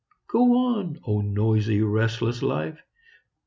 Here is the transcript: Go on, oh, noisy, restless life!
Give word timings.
Go 0.27 0.57
on, 0.57 0.99
oh, 1.05 1.21
noisy, 1.21 1.79
restless 1.83 2.41
life! 2.41 2.81